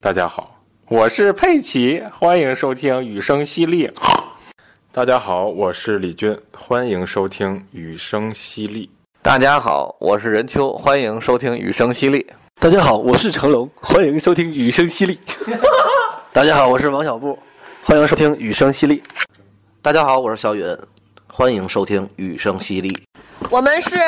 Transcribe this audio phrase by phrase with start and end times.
[0.00, 0.54] 大家好，
[0.86, 3.90] 我是佩奇，欢迎收听雨声犀利。
[4.92, 8.88] 大家好，我是李军，欢迎收听雨声犀利。
[9.20, 12.24] 大家好，我是任秋，欢迎收听雨声犀利。
[12.60, 15.18] 大家好，我是成龙，欢迎收听雨声犀利。
[16.32, 17.36] 大家好，我是王小布，
[17.82, 19.02] 欢迎收听雨声犀利。
[19.82, 20.78] 大家好，我是小允，
[21.26, 22.96] 欢迎收听雨声犀利。
[23.50, 23.98] 我们是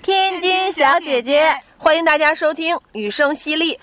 [0.00, 3.76] 天津小姐姐，欢迎大家收听雨声犀利。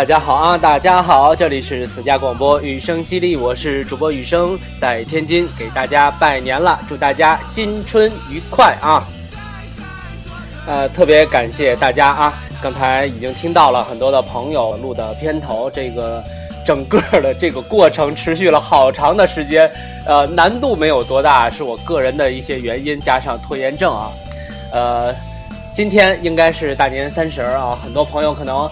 [0.00, 0.56] 大家好啊！
[0.56, 9.06] 大家好，这里是私家广播雨声犀利，我是主播雨声，在天津给大家拜年了，祝大家新春愉快啊！
[10.66, 12.32] 呃，特别感谢大家啊！
[12.62, 16.24] 刚才已经听到了很多的朋友录的片头，这个
[16.64, 19.70] 整个的这个过程持续了好长的时间，
[20.06, 24.10] 呃，难度没有多大，是我个人的一些原因加上拖延症啊。
[24.72, 25.14] 呃，
[25.74, 28.66] 今天应该是大年三十啊，很多朋友可能。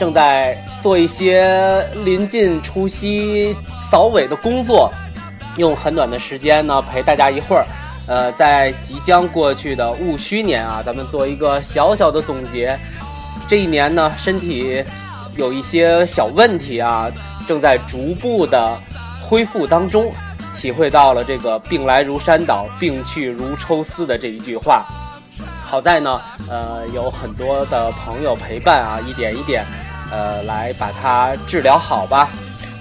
[0.00, 3.54] 正在做一些临近除夕
[3.90, 4.90] 扫尾的工作，
[5.58, 7.66] 用很短的时间呢陪大家一会儿。
[8.06, 12.74] 呃，在即将过去的戊戌年啊，咱们做一个小小的总结。
[13.46, 14.82] 这一年呢，身体
[15.36, 17.12] 有一些小问题啊，
[17.46, 18.74] 正在逐步的
[19.20, 20.10] 恢复当中，
[20.58, 24.86] 体会到了这个“病来如山倒，病去如抽丝”的这一句话。
[25.62, 29.62] 好在呢，呃，有很多的朋友陪伴啊，一点一点。
[30.10, 32.28] 呃，来把它治疗好吧。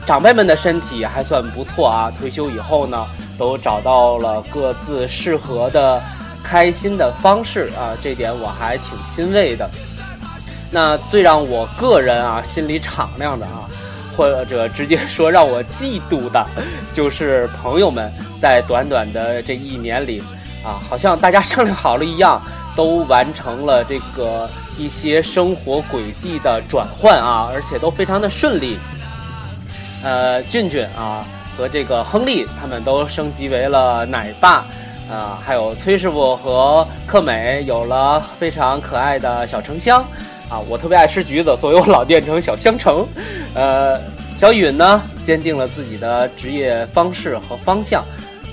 [0.05, 3.05] 长辈们的身体还算不错啊，退休以后呢，
[3.37, 6.01] 都找到了各自适合的、
[6.43, 9.69] 开心的方式啊，这点我还挺欣慰的。
[10.71, 13.69] 那最让我个人啊心里敞亮的啊，
[14.17, 16.43] 或者直接说让我嫉妒的，
[16.91, 20.23] 就是朋友们在短短的这一年里
[20.63, 22.41] 啊，好像大家商量好了一样，
[22.75, 24.49] 都完成了这个。
[24.79, 28.77] 一些生活轨迹的转换啊，而且都非常的顺利。
[30.01, 34.65] 呃，俊俊啊和这个亨利他们都升级为了奶爸，
[35.11, 40.01] 啊，还有崔师傅和克美有了非常可爱的小橙香，
[40.47, 43.05] 啊，我特别爱吃橘子，所以我老变成小香橙。
[43.53, 43.99] 呃，
[44.37, 48.05] 小允呢坚定了自己的职业方式和方向，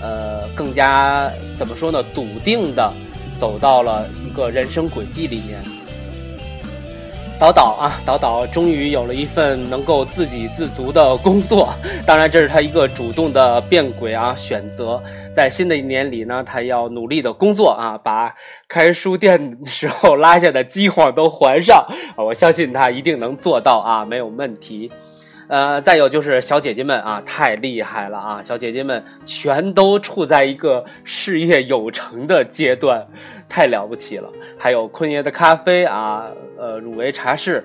[0.03, 2.92] 呃，更加怎么说呢，笃定的
[3.38, 5.62] 走到了一个人生轨迹里面。
[7.38, 11.69] 导导啊，导导终于有了一份能够自给自足的工作，
[12.06, 15.00] 当然这是他一个主动的变轨啊选择。
[15.34, 18.32] 在新的一年里呢，他要努力的工作啊，把
[18.66, 21.86] 开书店时候拉下的饥荒都还上！
[22.16, 24.91] 我相信他一定能做到啊，没有问题。
[25.48, 28.42] 呃，再有就是小姐姐们啊，太厉害了啊！
[28.42, 33.06] 小姐姐们全都处在一个事业有成的阶段，
[33.48, 34.28] 太了不起了。
[34.58, 36.26] 还有坤爷的咖啡啊，
[36.58, 37.64] 呃，汝为茶室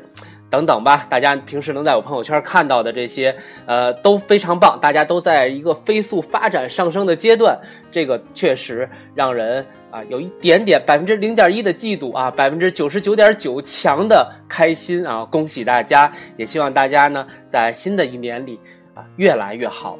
[0.49, 4.79] 等等吧，大家平时能在我朋友圈看到的这些，呃，都非常棒。
[4.79, 7.59] 大家都在一个飞速发展上升的阶段，
[7.91, 9.65] 这个确实让人。
[9.91, 15.25] 啊，有一点点百分之零点一的嫉妒啊，百分之九十九点九强的开心啊！
[15.25, 18.57] 恭喜大家，也希望大家呢在新的一年里
[18.95, 19.99] 啊越来越好。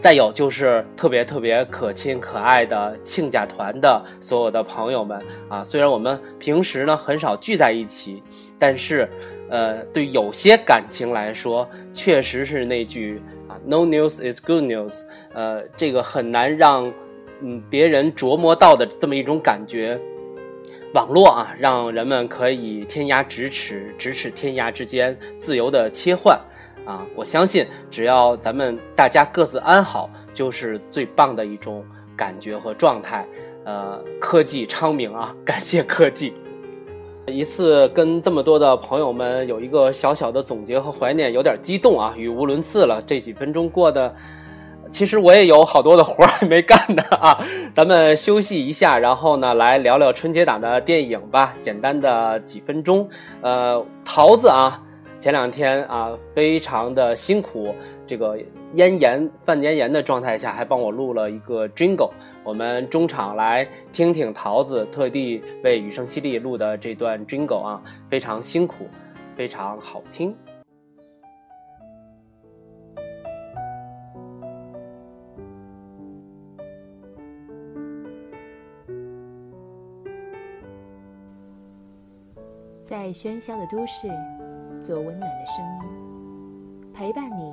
[0.00, 8.20] 再有就是特别特别可亲可爱的亲家团的所有的朋友们啊，虽然我们平时呢很少聚在一起，
[8.58, 9.08] 但是
[9.48, 15.02] 呃，对有些感情来说，确实是那句啊，No news is good news，
[15.32, 16.92] 呃，这个很难让。
[17.42, 19.98] 嗯，别人琢磨到的这么一种感觉，
[20.92, 26.38] 网络啊，让人们可以天涯咫尺，咫尺天涯之间自由的切换
[26.84, 27.04] 啊！
[27.14, 31.84] 我相信，只要咱们大家各自安好，就是最棒的一种
[32.16, 33.26] 感觉和状态
[33.64, 36.32] 呃，科技昌明啊，感谢科技。
[37.26, 43.02] 一次跟这么多的朋友们有一个小小的总结和怀念，有点激动啊，语无伦次了。
[43.06, 44.14] 这几分钟过的，
[44.94, 47.36] 其实我也有好多的活还没干呢啊。
[47.74, 51.52] 咱们休息一下，然后呢来聊聊春节档的电影吧。
[51.60, 53.08] 简单的几分钟，
[53.40, 54.80] 呃，桃子啊，
[55.18, 57.74] 前两天啊非常的辛苦，
[58.06, 58.38] 这个
[58.74, 62.12] 咽炎、犯咽炎的状态下，还帮我录了一个 Jingle。
[62.44, 68.86] 我们中场来听听桃子特地为雨声淅沥录的这段 Jingle 啊，非常辛苦，
[69.36, 70.36] 非常好听。
[83.04, 84.08] 在喧嚣的都市，
[84.82, 87.52] 做温暖的声音，陪伴你，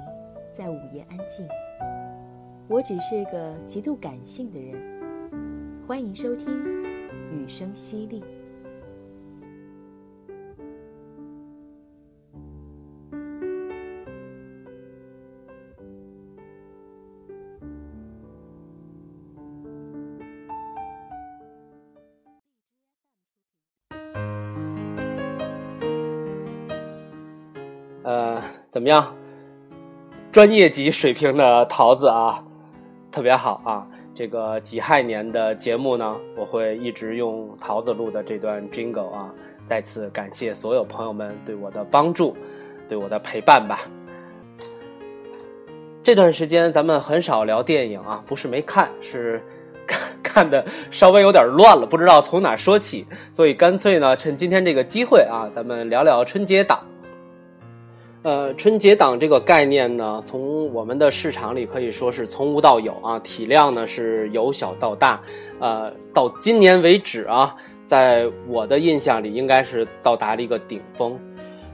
[0.54, 1.46] 在午夜安静。
[2.70, 4.82] 我只是个极度感性的人，
[5.86, 6.48] 欢迎收听
[7.34, 8.22] 《雨声淅沥》。
[28.72, 29.14] 怎么样？
[30.32, 32.42] 专业级水平的桃子啊！
[33.12, 33.86] 特别好啊！
[34.16, 39.30] 这个己亥年的节目呢，我会一直用桃子录的这段 Jingle 啊，
[39.66, 42.34] 再次感谢所有朋友们对我的帮助，
[42.88, 43.82] 对我的陪伴吧。
[46.02, 49.44] 这段时间咱们很少聊电影啊，不是没看，是
[49.86, 56.80] 看看的稍微有点乱了，不知道从哪说起，所以干脆呢，趁今天这个机会啊，咱们聊聊春节档。
[58.24, 65.20] 呃，春节档这个概念呢，从我们的市场里可以说是从无到有啊，体量呢是由小到大，
[65.60, 67.56] 呃，到今年为止啊，
[67.88, 71.20] 在我的印象里应该是到达了一个顶峰。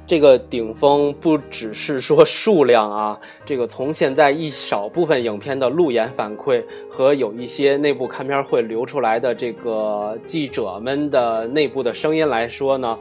[0.08, 12.98] 这个顶峰不只是说数量啊， 这个从现在一少部分影片的路演反馈和有一些内部看片会流出来的这个记者们的内部的声音来说呢，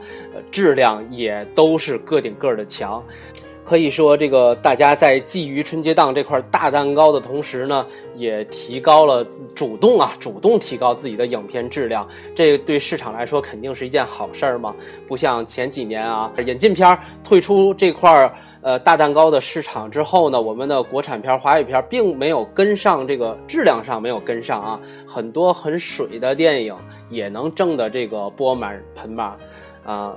[0.51, 3.01] 质量也都是个顶个的强。
[3.67, 7.85] 可以说，这个大家在觊觎春节档这块大蛋糕的同时呢，
[8.15, 12.07] 也提高了自主动啊，主动提高自己的影片质量。
[12.33, 14.73] 这对市场来说肯定是一件好事儿嘛。
[15.05, 26.73] 不像前几年啊，引进片退出这块呃大蛋糕的市场之后呢，我们的国产片、华语片并没有跟上这个质量上没有跟上啊，很多很水的电影
[27.09, 29.35] 也能挣的这个钵满盆满
[29.85, 30.15] 啊。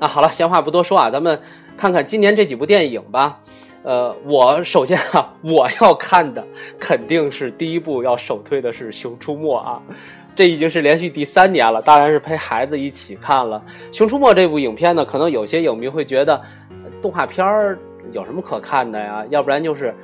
[0.00, 1.40] 那好了，闲话不多说啊，咱们。
[1.76, 3.40] 看看今年这几部电影吧，
[3.82, 6.44] 呃，我首先啊， 我要看的
[6.78, 9.82] 肯定是第一部要首推的是《熊出没》啊，
[10.34, 13.62] 这已经是连续第三年了，当然是陪孩子一起看了
[13.96, 15.04] 《熊出没》这部影片呢。
[15.04, 16.40] 可能有些影迷会觉得，
[17.00, 17.78] 动画片儿
[18.12, 19.24] 有什么可看的呀？
[19.30, 19.94] 要不然就是。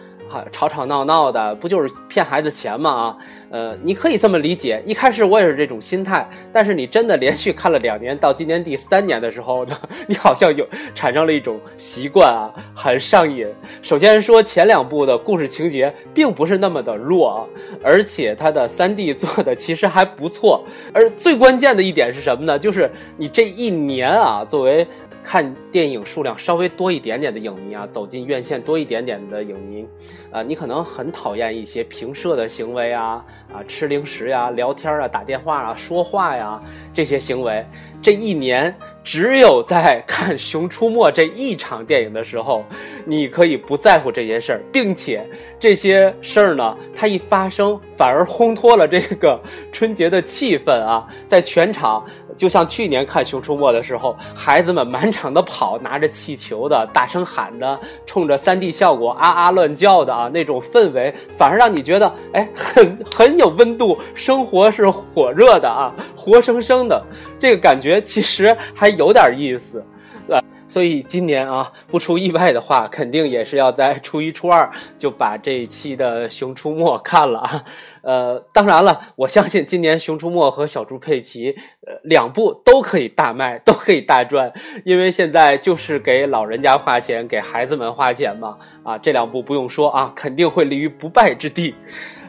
[0.50, 2.90] 吵吵闹闹的，不就是骗孩子钱吗？
[2.90, 3.16] 啊，
[3.50, 4.82] 呃，你可以这么理解。
[4.86, 9.76] 一开始我也是这种心态，但是你真的连续看了两年，到今年第三年的时候呢，
[10.06, 13.46] 你好像有产生了一种习惯啊，很上瘾。
[13.82, 17.48] 首先说前两部的故事情节并不是那么的弱，
[17.82, 20.64] 而且它的三 D 做的其实还不错。
[20.92, 22.58] 而最关键的一点是什么呢？
[22.58, 24.86] 就是你这一年啊，作为。
[25.30, 29.86] 看电影数量稍微多一点点的影迷啊，走进院线多一点点的影迷，
[30.30, 36.60] 啊，你可能很讨厌一些评社的行为啊，啊，吃零食呀、聊天啊、打电话啊、说话呀
[36.92, 37.64] 这些行为。
[38.00, 42.64] 这一年，只有在看《熊出没》这一场电影的时候，
[43.04, 45.26] 你可以不在乎这些事儿，并且
[45.58, 49.40] 这些事儿呢，它一发生，反而烘托了这个
[49.72, 52.04] 春节的气氛啊，在全场。
[52.36, 67.02] 就像去年看《熊出没》的时候，孩子们满场的跑，拿着气球的，大声喊的，冲着 3D 效果啊啊乱叫的啊，那种氛围反而让你觉得哎，很很有温度，生活是火热的啊，活生生的，
[67.38, 69.82] 这个感觉其实还有点意思。
[70.28, 70.38] 呃
[70.70, 77.64] 所以今年啊，不出意外的话，肯定也是要在初一、初二 就把这一期的《熊出没》看了啊。
[78.02, 84.52] 呃，当然了，我相信今年《熊出没》和小猪佩奇，呃，两部都可以大卖，都可以大赚，
[84.84, 88.58] 因为现在就是给老人家花钱，给孩子们花钱嘛。
[88.82, 91.74] 啊，这两部不用说啊，肯定会立于不败之地。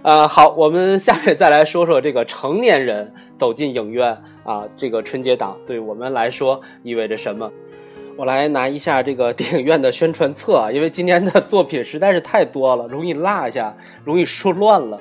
[0.01, 7.51] 呃，好，我们下面再来说说这个成年人走进影院啊，这个春节档对我们来说意味着什么。
[8.15, 13.75] 我来拿一下这个电影院的宣传册，因为今年的作品实在是太多了，容易落下，
[14.05, 14.99] 容易说乱了。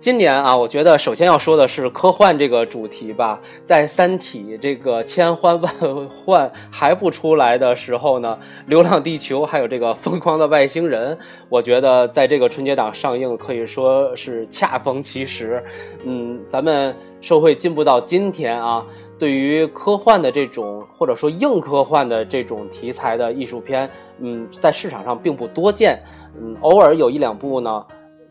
[0.00, 3.40] 今年啊，我觉得首先要说的是科幻这个主题吧。
[3.64, 5.72] 在《三体》这个千欢万
[6.10, 11.16] 幻还不出来的时候呢，《流浪地球》还有这个《疯狂的外星人》，
[11.48, 15.64] 我觉得在这个春节档上映可以说是恰逢其时。
[16.04, 18.84] 嗯，咱们社会进步到今天啊，
[19.18, 25.98] 对于科幻的这种或者说硬科幻的这种题材的艺术片，嗯，在市场上并不多见。
[26.38, 27.82] 嗯，偶尔有一两部呢。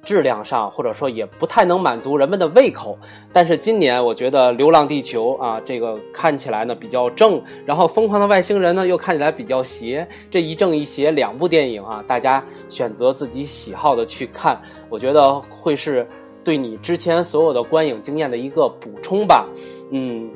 [0.03, 2.97] 质量上，或者说也不太能满足人们的胃口。
[3.31, 10.07] 但是今年，我觉得《流浪地球》啊，这个看起来呢比较正，然后《疯狂的外星人》呢又看起来比较邪。
[10.29, 16.05] 这一正一邪两部电影啊，大家选择自己喜好的去看，我觉得会是
[16.43, 19.47] 对你之前所有的观影经验的一个补充吧。
[19.91, 20.29] 嗯，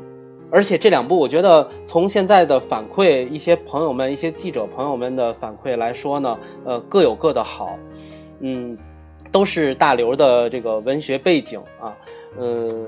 [0.50, 7.78] 而且这两部，我觉得从现在的反馈，一些朋友们、一些记者朋友们的反馈来说呢，呃，各有各的好。
[8.40, 8.78] 嗯。
[9.32, 11.96] 都是大刘的这个文学背景啊，
[12.40, 12.88] 嗯，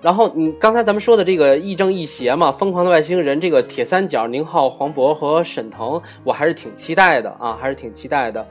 [0.00, 8.46] 然后你刚才咱们说的这个亦正亦邪嘛，疯狂的外星人这个铁三角宁浩、黄渤和沈腾，我还是挺期待的啊，还是挺期待的。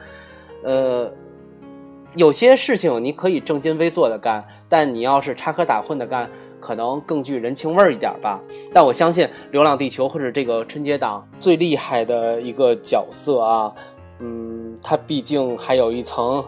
[0.64, 1.12] 呃，
[2.16, 6.30] 有些事情你可以正襟危坐的干，但你要是插科打诨的干，
[6.60, 8.42] 可能更具人情味儿一点吧。
[8.74, 13.72] 但我相信《流浪地球》或者这个春节档最厉害的一个角色啊，
[14.20, 16.44] 嗯，他毕竟还有一层。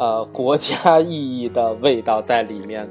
[0.00, 2.88] 呃，国家意义的味道在里面。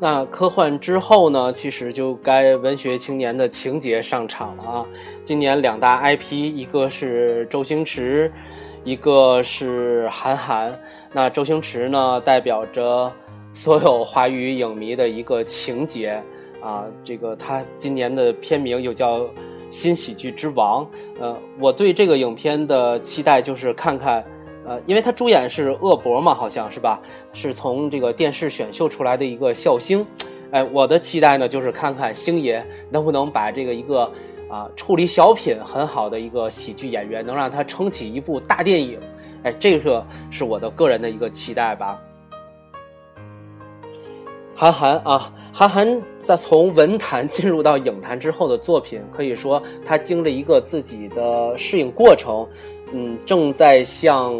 [0.00, 1.52] 那科幻之后呢？
[1.52, 4.86] 其实就该文学青年的情节上场了啊！
[5.22, 8.32] 今年两大 IP，一个是周星驰，
[8.84, 10.76] 一个是韩寒。
[11.12, 13.12] 那周星驰呢，代表着
[13.52, 16.18] 所有华语影迷的一个情节
[16.62, 16.86] 啊。
[17.04, 19.20] 这个他今年的片名又叫
[19.68, 20.84] 《新喜剧之王》。
[21.20, 24.24] 呃，我对这个影片的期待就是看看。
[24.86, 27.00] 因为他主演是恶博嘛，好像是吧？
[27.32, 30.06] 是从这个电视选秀出来的一个笑星。
[30.50, 34.10] 哎，我的期待呢，就是看看星爷能不能把这个一个
[34.50, 39.00] 啊处理小品很好的一个喜剧演员，能让他撑起一部大电影。
[39.44, 41.98] 哎，这个是我的个人的一个期待吧。
[44.54, 52.46] 韩寒啊，韩寒在从文坛进入到影坛之后的作品，可以说他经历一个自己的适应过程。
[52.94, 54.38] 嗯，正在向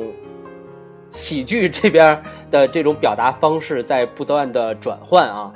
[1.12, 5.52] 喜剧这边的这种表达方式在不断的转换啊。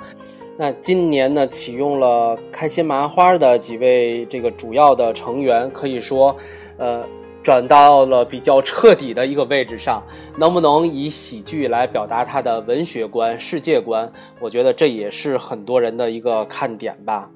[0.58, 6.36] 那今年呢，启用了开心麻花的几位这个主要的成员，可以说，
[6.78, 7.02] 呃，
[7.42, 10.02] 转到了比较彻底的一个位置上。
[10.38, 14.10] 能不能以喜剧来表达他的文学观、世界观？
[14.40, 17.28] 我觉得这也是很多人的一个看点吧。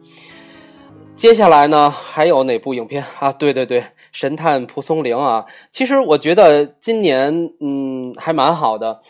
[1.15, 3.33] 接下来呢，还有哪部影片啊？
[3.33, 3.83] 对对对。
[4.13, 9.01] 神探蒲松龄啊，其实我觉得今年嗯还蛮好的，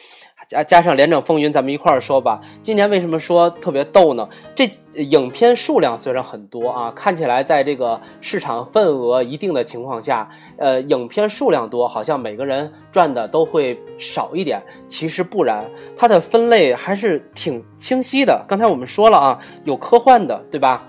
[0.48, 2.40] 加加上廉政风云，咱们一块儿说吧。
[2.60, 4.28] 今年为什么说特别逗呢？
[4.54, 10.28] 这影片数量虽然很多啊，看起来在这个市场份额一定的情况下，
[10.58, 14.60] 呃，影片数量多，好像每个人赚的都会少一点。
[14.88, 15.64] 其实不然，
[15.96, 18.44] 它的分类还是挺清晰的。
[18.48, 20.84] 刚才我们说了啊，有科幻的，对吧？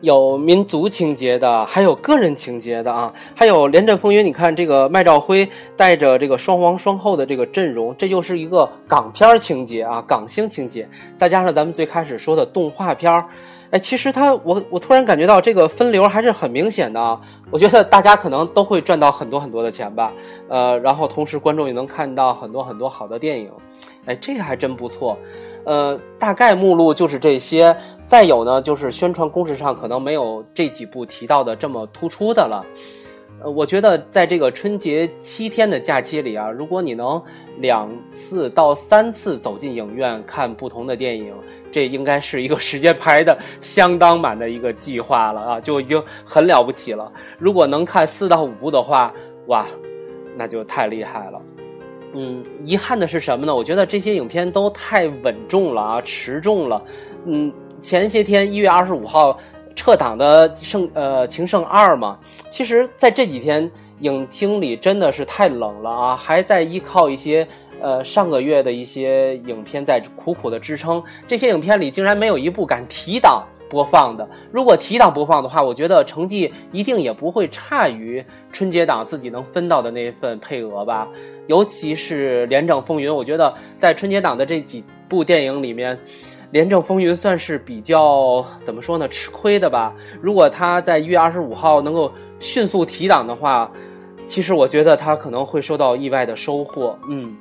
[0.00, 4.20] 有民族情节的，还有个人情节的啊，还有《廉政风云》。
[4.22, 13.24] 你看这个麦兆辉带着这个双王双后的这个阵容，这就是一个港片情节啊，港星情节，再加上咱们最开始说的动画片儿，
[13.70, 17.20] 哎，其实他我我突然感觉到这个分流还是很明显的啊。
[17.50, 20.12] 我觉得大家可能都会赚到很多很多的钱吧，
[20.48, 23.50] 呃，然后同时观众也能看到很多很多好的电影，
[24.04, 25.18] 哎，这个还真不错。
[25.68, 27.76] 呃，大概目录就是这些。
[28.06, 32.64] 再有呢，就是宣传公式上可能没有这几部提到的这么突出的了。
[33.42, 37.22] 呃，我觉得在这个春节七天的假期里啊，如果你能
[37.58, 41.34] 两次到三次走进影院看不同的电影，
[41.70, 47.12] 这应该是一个时间排的相当满的一个计划了啊，就已经很了不起了。
[47.38, 49.12] 如果能看四到五部的话，
[49.48, 49.66] 哇，
[50.34, 51.38] 那就太厉害了。
[52.14, 53.54] 嗯，遗憾的是什么呢？
[53.54, 56.82] 我觉得这些影片都太稳重了啊，持重了。
[57.24, 57.52] 嗯。
[57.80, 59.38] 前些天一月二十五号
[59.76, 62.18] 撤档的《圣呃情圣二》嘛，
[62.50, 67.46] 其实在这几天影厅里真的是太冷了啊，还在依靠一些
[67.80, 71.00] 呃上个月的一些影片在苦苦的支撑。
[71.24, 74.28] 这些影片里竟然没有一部敢提档播放的。
[74.50, 81.06] 如果提档播放的话，我觉得成绩一定也不会差于春节档自己能分到的那份配额吧。
[81.46, 85.96] 尤其是《廉政风云》，我觉得在春节档的这几部电影里面。
[86.50, 89.06] 《廉政风云》算是比较怎么说呢？
[89.08, 89.92] 吃亏的吧。
[90.18, 92.10] 如果他在一月二十五号能够
[92.40, 93.70] 迅速提档的话，
[94.26, 96.98] 其实我觉得他可能会收到意外的收获。
[97.10, 97.36] 嗯，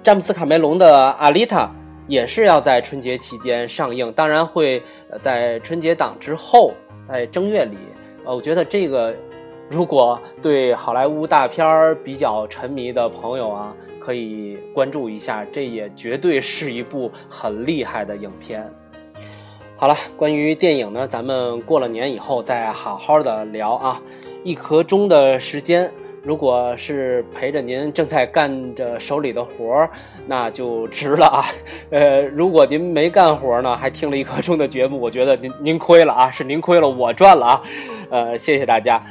[0.00, 1.64] 詹姆斯卡梅隆的《阿丽塔》
[2.06, 4.82] 也是要在春节期间上映，当然会
[5.20, 7.76] 在春节档之后，在正月里。
[8.24, 9.14] 呃，我觉得这个
[9.68, 18.70] 如果对好莱坞大片儿比较沉迷的朋友啊，可以关注一下，这也绝对是一部很厉害的影片。
[19.76, 24.00] 好了，关于电影呢，咱们过了年以后再好好的聊啊。
[24.42, 25.90] 一刻钟的时间，
[26.24, 29.90] 如果是陪着您正在干着手里的活儿，
[30.26, 31.44] 那就值了啊。
[31.90, 37.62] 呃，如果您没干活呢，还听了一刻钟的节目，我觉得您您亏了啊， 是您亏了，我赚了啊。
[38.10, 39.04] 呃，谢谢大家。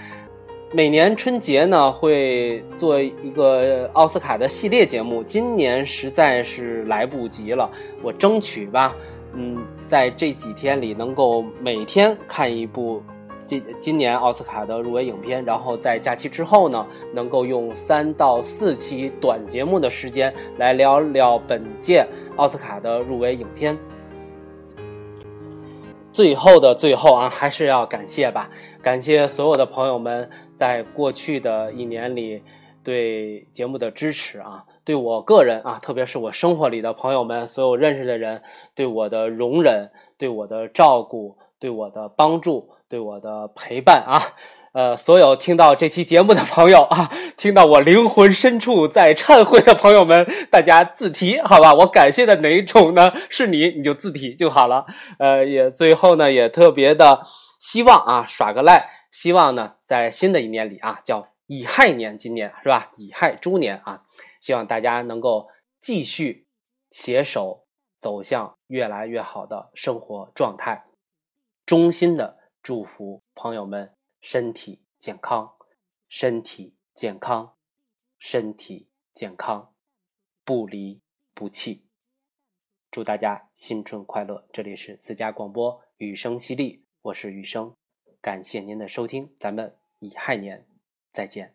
[0.71, 7.69] 每年春节呢会做一个奥斯卡的系列节目，今年实在是来不及了，
[8.01, 8.95] 我争取吧。
[9.35, 13.03] 嗯，在这几天里能够每天看一部
[13.45, 23.77] 今今年奥斯卡的入围影片，然后在假期之后呢，能够用三到四期短节目的时间来聊聊本届奥斯卡的入围影片。
[26.11, 28.49] 最后的最后啊，还是要感谢吧，
[28.81, 32.43] 感谢所有的朋友们在过去的一年里
[32.83, 34.63] 对节目的支持啊。
[34.85, 38.43] 对我个人啊，特别是我生活里的朋友们，所有认识的人，
[38.75, 44.21] 对我的容忍，对我的照顾，对我的帮助，对我的陪伴啊，
[44.73, 51.73] 呃，所有听到这期节目的朋友啊，听到我灵魂深处在忏悔的朋友们，大家自提好吧？
[51.73, 53.11] 我感谢的哪一种呢？
[53.31, 54.85] 是你，你就自提就好了。
[55.17, 57.23] 呃，也最后呢，也特别的
[57.59, 62.91] 希望啊，耍个赖，希望呢，在新的一年里啊，叫乙亥年，今年是吧？
[62.97, 64.03] 乙亥猪年啊。
[64.39, 65.47] 希望大家能够
[65.81, 66.45] 继续
[66.91, 67.63] 携手
[67.97, 70.83] 走向越来越好的生活状态。
[71.65, 75.53] 衷心的祝福朋友们身体健康，
[76.07, 77.57] 身体健康，
[78.17, 79.75] 身体健康，
[80.45, 81.01] 不离
[81.33, 81.85] 不弃。
[82.89, 84.47] 祝大家新春快乐！
[84.53, 87.75] 这里是私家广播，雨声淅沥，我是雨声，
[88.21, 90.65] 感谢您的收听，咱们乙亥年
[91.11, 91.53] 再见。